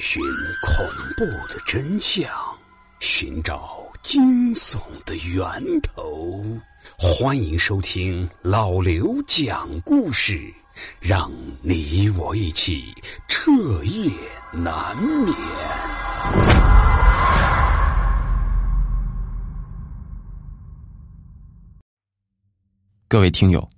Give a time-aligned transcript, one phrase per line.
[0.00, 0.22] 寻
[0.66, 0.86] 恐
[1.16, 2.28] 怖的真相，
[3.00, 6.42] 寻找惊悚的源头。
[6.98, 10.52] 欢迎收听老刘讲故事，
[11.00, 12.84] 让你我一起
[13.28, 13.50] 彻
[13.84, 14.10] 夜
[14.52, 15.34] 难眠。
[23.08, 23.68] 各位听友，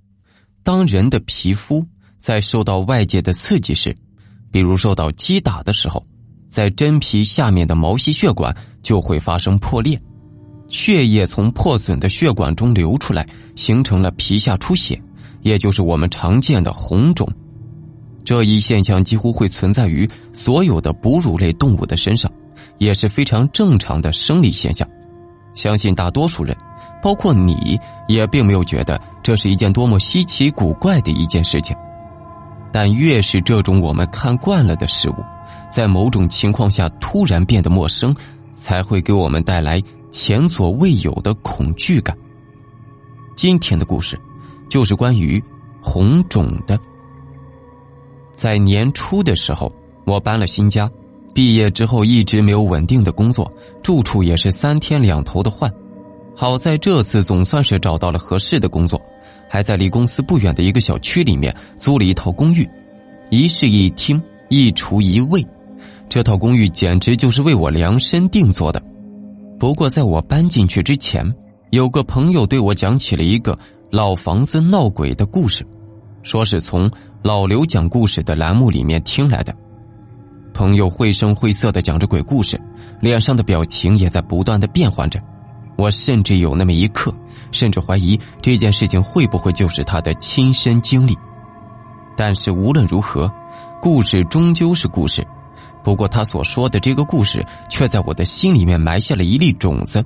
[0.63, 1.85] 当人的皮肤
[2.19, 3.95] 在受到外界的刺激时，
[4.55, 6.01] 比如受到击打的时候，
[6.47, 10.01] 在真皮下面的毛细血管就会发生破裂，
[10.69, 14.97] 血液从破损的血管中流出来，形成了皮下出血，
[15.43, 17.29] 也就是我们常见的红肿。
[18.25, 22.31] 这一现象几乎会存在于所有的哺乳类动物的身上，
[22.79, 24.89] 也是非常正常的生理现象。
[25.53, 26.57] 相信大多数人，
[27.03, 31.77] 包括你也并没有觉得这是一件多么稀奇古怪的一件事情。
[32.75, 35.15] 但越是这种我们看惯了的事物，
[35.71, 38.13] 在某种情况下突然变得陌生，
[38.51, 39.81] 才会给我们带来
[40.11, 42.19] 前所未有的恐惧感。
[43.37, 44.21] 今天的故事，
[44.69, 45.41] 就是关于
[45.81, 46.77] 红肿的。
[48.33, 49.73] 在年初的时候，
[50.05, 50.91] 我搬了新家，
[51.33, 53.49] 毕业之后一直没有稳定的工作，
[53.85, 55.73] 住处也是三天两头的换。
[56.35, 59.01] 好在这次总算是找到了合适的工作。
[59.49, 62.69] 还在离公司不远的一个小区里面租了一套公寓，
[63.31, 65.45] 一室一厅一厨一卫，
[66.09, 68.83] 这套公寓简直就是为我量身定做的。
[69.59, 71.25] 不过在我搬进去之前，
[71.71, 73.59] 有个朋友对我讲起了一个
[73.91, 75.65] 老房子闹鬼的故事，
[76.23, 76.91] 说是从
[77.23, 79.55] 老刘讲故事的栏目里面听来的。
[80.53, 82.61] 朋友绘声绘色的讲着鬼故事，
[83.01, 85.21] 脸上的表情也在不断的变换着。
[85.77, 87.15] 我甚至有那么一刻，
[87.53, 91.17] 甚至怀疑这件事情会不会就是他的亲身经历。
[92.17, 93.31] 但是无论如何，
[93.83, 95.27] 故事终究是故事。
[95.83, 100.03] 不过他所说的这个故事，却在我的心里面埋下了一粒种子，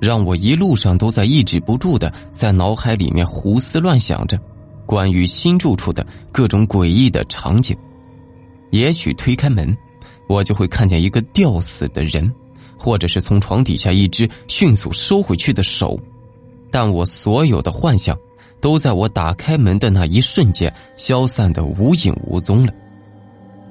[0.00, 4.40] 让我一路上都在抑制不住的在脑海里面胡思乱想着
[4.86, 7.76] 关于新住处的各种诡异的场景。
[8.70, 9.76] 也许推开门，
[10.28, 12.32] 我就会看见一个吊死的人。
[12.80, 16.00] 或者是从床底下一只迅速收回去的手，
[16.70, 18.16] 但我所有的幻想
[18.58, 22.72] 都在我打开门的那一瞬间消散的无影无踪了。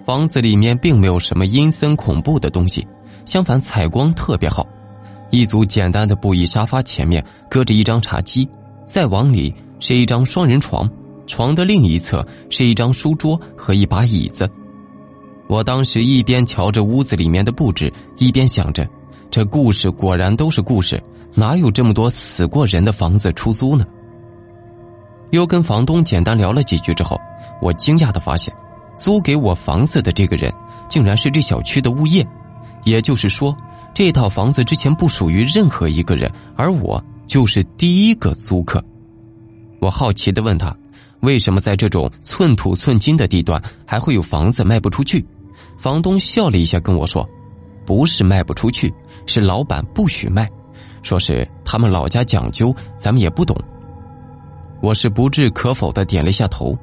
[0.05, 2.87] 房子里面并没有什么阴森恐怖的东西，
[3.25, 4.65] 相反采光特别好。
[5.31, 8.47] 一组简单的布艺沙发前面搁着一张茶几，
[8.85, 10.89] 再往里是一张双人床，
[11.25, 14.49] 床的另一侧是一张书桌和一把椅子。
[15.47, 18.87] 我当时一边瞧着屋子里面的布置，一边想着。
[19.31, 21.01] 这故事果然都是故事，
[21.35, 23.85] 哪有这么多死过人的房子出租呢？
[25.29, 27.19] 又跟房东简单聊了几句之后，
[27.62, 28.51] 我惊讶的发现，
[28.95, 30.51] 租给我房子的这个人
[30.88, 32.28] 竟然是这小区的物业，
[32.85, 33.56] 也就是说，
[33.94, 38.84] 这套房子之前不属于任何一个人，而我就是第一个租客。
[39.79, 40.75] 我好奇的问他，
[41.19, 45.23] 为什么在这种寸土寸金的地段还会有房子卖不出去？
[45.78, 47.29] 房东笑了一下跟我说。
[47.89, 48.94] 不是卖不出去，
[49.25, 50.47] 是老板不许卖，
[51.01, 53.57] 说是他们老家讲究，咱们也不懂。
[54.79, 56.77] 我是不置可否的点了一下头。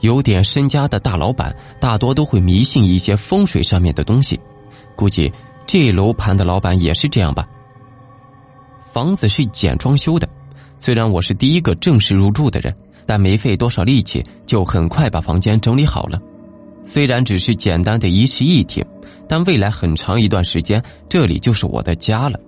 [0.00, 4.40] 有点身家的大老板大多都会迷信一些风水上面的东西，
[4.96, 5.30] 估计
[5.66, 7.46] 这楼盘的老板也是这样吧。
[8.90, 10.26] 房子是简装修的，
[10.78, 12.74] 虽然我是第一个正式入住的人，
[13.04, 16.18] 但没费多少力气就很快把房间整理好了。
[16.82, 18.82] 虽然只是简单的一室一厅。
[19.28, 22.38] 但未来很长一段时间，这里就是我的家了。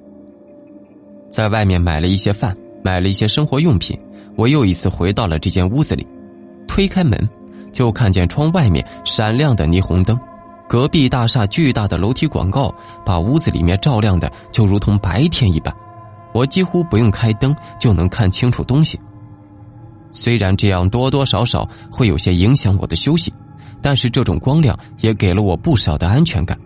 [1.31, 3.99] 在外面买了一些饭，买了一些生活用品，
[4.37, 6.07] 我又一次回到了这间屋子里。
[6.67, 7.19] 推开门，
[7.73, 10.19] 就看见窗外面闪亮的霓虹灯，
[10.69, 12.75] 隔壁大厦巨大的楼梯广告，
[13.05, 15.75] 把屋子里面照亮的就如同白天一般。
[16.33, 19.01] 我几乎不用开灯就能看清楚东西。
[20.13, 23.33] 虽然这样多多少少会有些影响我的休息，
[23.83, 26.59] 但是这种光亮也给了我不少的安全感。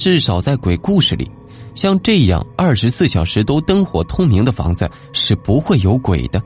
[0.00, 1.30] 至少在鬼故事里，
[1.74, 6.42] 像这样二十四小时都灯火通明的房子是不会有鬼的。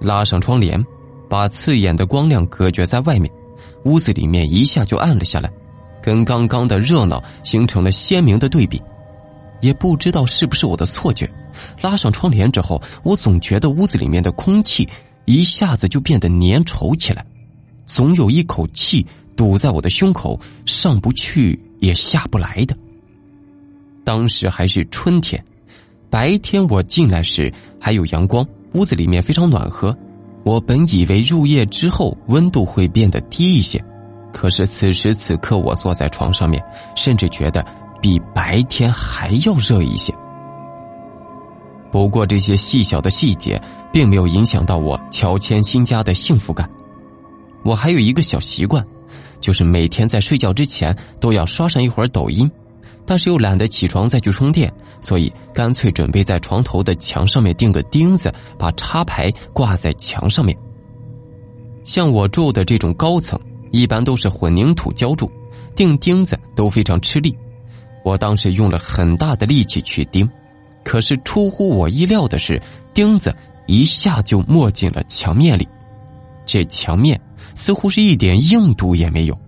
[0.00, 0.84] 拉上窗帘，
[1.28, 3.32] 把刺眼的光亮隔绝在外面，
[3.84, 5.48] 屋子里面一下就暗了下来，
[6.02, 8.82] 跟刚刚的热闹形成了鲜明的对比。
[9.60, 11.30] 也不知道是不是我的错觉，
[11.80, 14.88] 拉上窗帘之后，我总觉得屋子里面的空气
[15.24, 17.24] 一下子就变得粘稠起来，
[17.86, 20.36] 总有一口气堵在我的胸口，
[20.66, 21.56] 上不去。
[21.84, 22.76] 也下不来的。
[24.04, 25.42] 当时还是春天，
[26.10, 29.96] 白天我进来时还有阳光，屋子里面非常暖和。
[30.44, 33.82] 我本以为入夜之后温度会变得低一些，
[34.32, 36.62] 可是此时此刻，我坐在床上面，
[36.94, 37.64] 甚至觉得
[38.02, 40.12] 比白天还要热一些。
[41.90, 43.58] 不过这些细小的细节
[43.90, 46.68] 并没有影响到我乔迁新家的幸福感。
[47.62, 48.84] 我还有一个小习惯，
[49.40, 52.50] 就是每天在睡觉之前都要刷上一会儿抖音，
[53.04, 60.56] 但是又懒得起床再去充电，所以干脆准备在床头的墙上面钉个钉子，把插排挂在墙上面。
[61.82, 63.38] 像我住的这种高层，
[63.70, 65.30] 一般都是混凝土浇筑，
[65.76, 67.36] 钉钉子都非常吃力。
[68.04, 70.28] 我当时用了很大的力气去钉。
[70.82, 72.60] 可是出乎我意料的是，
[72.92, 73.34] 钉子
[73.66, 75.66] 一下就没进了墙面里，
[76.46, 77.20] 这墙面
[77.54, 79.38] 似乎是一点硬度也没有，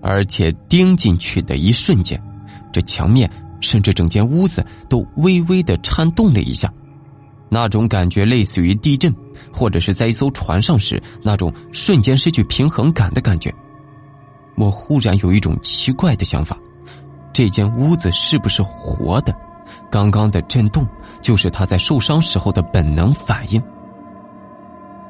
[0.00, 2.20] 而且钉进去的一瞬间，
[2.72, 3.30] 这墙面
[3.60, 6.72] 甚至整间屋子都微微的颤动了一下，
[7.48, 9.14] 那种感觉类似于地震，
[9.52, 13.52] 或者是在一艘船上时那种瞬间失去平衡感的感觉。
[14.56, 16.58] 我忽然有一种奇怪的想法：
[17.32, 19.34] 这间屋子是不是活的？
[19.90, 20.86] 刚刚的震动
[21.20, 23.62] 就是他在受伤时候的本能反应。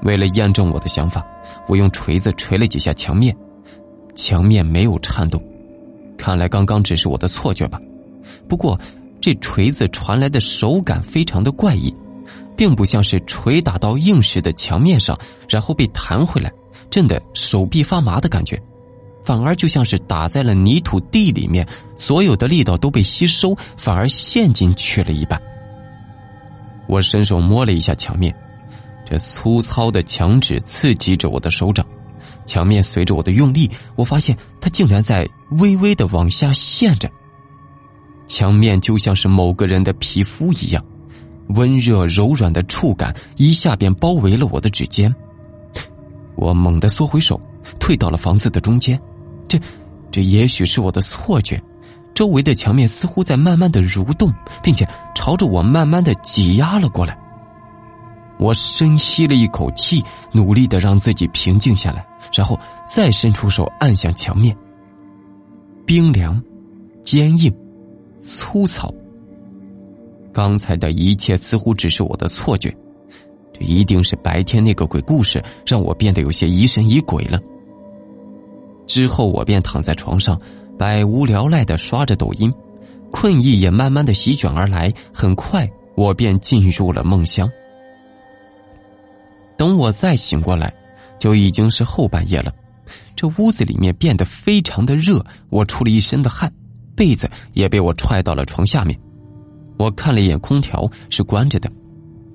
[0.02, 1.25] 为了验证我的想法，
[1.69, 3.37] 我用锤子锤了几下墙面，
[4.14, 5.43] 墙面没有颤动。
[6.17, 7.81] 看来刚刚只是我的错觉吧。
[8.49, 8.79] 不过，
[9.20, 11.94] 这锤子传来的手感非常的怪异，
[12.56, 15.19] 并不像是锤打到硬实的墙面上，
[15.49, 16.52] 然后被弹回来，
[16.91, 18.61] 震得手臂发麻的感觉。
[19.23, 25.41] 反而就像是打在了泥土地里面，所有的力道都被吸收，反而陷进去了一半。
[26.87, 28.35] 我伸手摸了一下墙面，
[29.11, 31.85] 这粗糙的墙纸刺激着我的手掌，
[32.47, 35.29] 墙面随着我的用力，我发现它竟然在
[35.59, 37.11] 微微的往下陷着。
[38.29, 40.85] 墙面就像是某个人的皮肤一样，
[41.49, 45.12] 温热柔软的触感一下便包围了我的指尖。
[46.37, 47.39] 我猛地缩回手，
[47.81, 48.99] 退到了房子的中间。
[49.49, 49.59] 这，
[50.12, 51.61] 这也许是我的错觉。
[52.15, 57.19] 周围的墙面似乎在慢慢的蠕动，并且朝着我慢慢的挤压了过来。
[58.40, 60.02] 我深吸了一口气，
[60.32, 62.04] 努力的让自己平静下来，
[62.34, 64.56] 然后再伸出手按向墙面。
[65.87, 66.42] 冰凉、
[67.04, 67.54] 坚硬、
[68.19, 68.92] 粗糙。
[70.32, 72.75] 刚才的一切似乎只是我的错觉，
[73.52, 77.38] 这一定是白天那个鬼故事让我变得有些疑神疑鬼了。
[78.87, 80.40] 之后，我便躺在床上，
[80.78, 82.50] 百无聊赖的刷着抖音，
[83.10, 84.90] 困意也慢慢的席卷而来。
[85.12, 87.50] 很快，我便进入了梦乡。
[89.70, 90.75] 等我再醒过来，
[91.20, 92.52] 就已经是后半夜了。
[93.14, 96.52] 这屋子里面变得非常的热，我出了一身的汗，
[96.96, 98.99] 被子也被我踹到了床下面。
[99.78, 101.70] 我看了一眼空调，是关着的。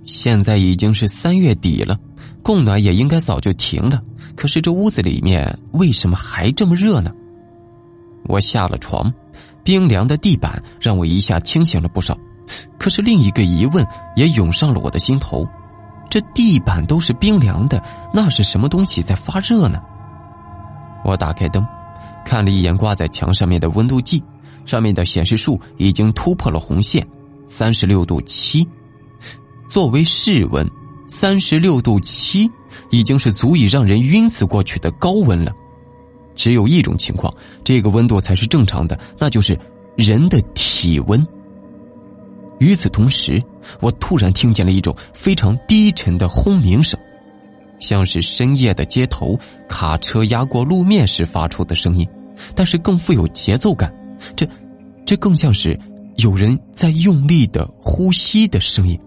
[0.06, 2.00] 现在已经是三月底了，
[2.42, 4.02] 供暖也应该早就停了。
[4.34, 7.12] 可是这屋子里面为什么还这么热呢？
[8.30, 9.14] 我下了床，
[9.62, 12.18] 冰凉的地板让我一下清醒了不少。
[12.80, 13.86] 可是另一个疑问
[14.16, 15.46] 也涌上了我的心头：
[16.16, 17.84] 这地板都是冰凉的，
[18.14, 19.82] 那是什么东西在发热呢？
[21.04, 21.68] 我打开灯，
[22.24, 24.24] 看了一眼挂在墙上面的温度计，
[24.64, 27.06] 上面的显示数已经突破了红线，
[27.48, 28.66] 三十六度七。
[29.68, 30.66] 作为室温。
[31.06, 32.50] 三十六度七，
[32.92, 35.52] 已经是足以让人晕死过去的高温了。
[36.34, 37.32] 只有一种情况，
[37.62, 39.60] 这个温度才是正常的，那就是
[39.98, 41.28] 人的体温。
[42.60, 43.44] 与此同时，
[43.82, 47.00] 我突然听见了一种非常低沉的轰鸣声，
[47.80, 52.08] 像是深夜的街头卡车压过路面时发出的声音，
[52.56, 53.94] 但是更富有节奏感。
[54.36, 54.48] 这，
[55.06, 55.78] 这更像是
[56.16, 58.98] 有人在用力的呼吸的声音。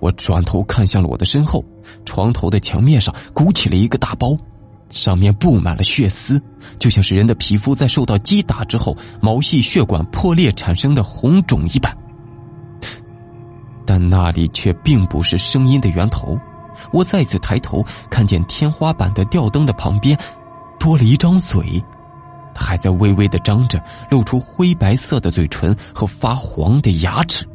[0.00, 1.64] 我转头看向了我的身后，
[2.04, 4.36] 床头的墙面上鼓起了一个大包，
[4.90, 6.42] 上面布满了血丝，
[6.78, 11.96] 就像是人的皮肤在受到击打之后，毛细血管破裂产生的红肿一般。
[13.86, 16.38] 但那里却并不是声音的源头。
[16.92, 20.18] 我再次抬头，看见天花板的吊灯的旁边，
[20.78, 21.82] 多了一张嘴，
[22.54, 27.46] 它还在微微的张着，露出灰白色的嘴唇和发黄的牙齿。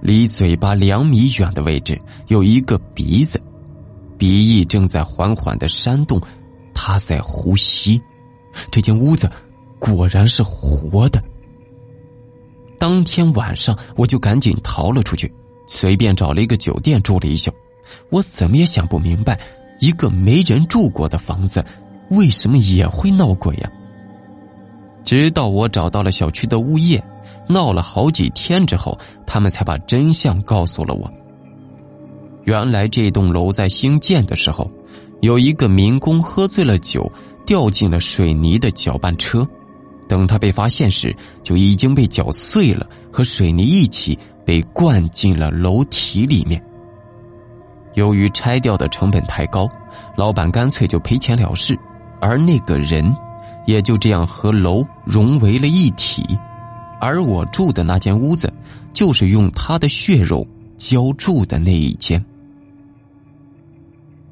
[0.00, 3.40] 离嘴巴两米远的位置有一个鼻子，
[4.16, 6.20] 鼻翼正在缓缓的扇动，
[6.72, 8.00] 他在呼吸。
[8.70, 9.30] 这间屋子
[9.78, 11.22] 果然是活的。
[12.78, 15.32] 当天晚上，我就赶紧逃了出去，
[15.66, 17.50] 随便找了一个酒店住了一宿。
[18.10, 19.38] 我怎么也想不明白，
[19.80, 21.64] 一个没人住过的房子，
[22.10, 23.70] 为什么也会闹鬼呀？
[25.04, 27.02] 直到我找到了小区的物业。
[27.50, 31.10] 闹了好几天之后，他们才把真相告诉了我。
[32.44, 34.70] 原来这栋楼在兴建的时候，
[35.22, 37.10] 有一个民工喝醉了酒，
[37.46, 39.48] 掉进了水泥的搅拌车。
[40.08, 46.60] 等他被发现时，就已经被搅碎了，和水泥一起被灌进了楼体里面。
[47.94, 49.68] 由于拆掉的成本太高，
[50.16, 51.78] 老板干脆就赔钱了事，
[52.20, 53.14] 而那个人
[53.66, 56.24] 也就这样和楼融为了一体。
[57.00, 58.52] 而我住的那间屋子，
[58.92, 60.46] 就是用他的血肉
[60.76, 62.24] 浇筑的那一间。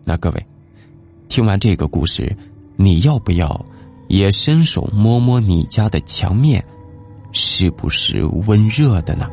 [0.04, 0.46] 那各位，
[1.28, 2.36] 听完这个故事，
[2.76, 3.64] 你要不要
[4.08, 6.64] 也伸手摸摸你家的墙面，
[7.32, 9.28] 是不是温热的呢？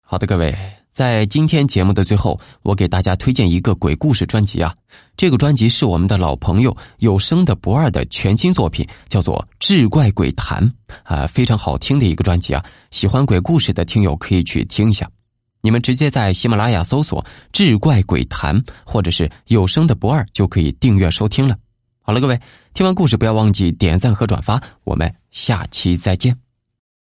[0.00, 0.54] 好的，各位。
[0.92, 4.74] 在今天节目的最后，我给大家推荐一个鬼故事专辑啊！
[5.14, 10.62] 这个专辑是我们的老朋友有声的不二的全新作品，叫做《志怪鬼谈》
[11.02, 12.64] 啊，非常好听的一个专辑啊！
[12.90, 15.06] 喜欢鬼故事的听友可以去听一下。
[15.66, 21.56] 你们直接在喜马拉雅搜索“志怪鬼谈”或者是有声的不二，就可以订阅收听了。
[22.02, 22.40] 好了，各位，
[22.72, 26.45] 听完故事不要忘记点赞和转发，我们下期再见。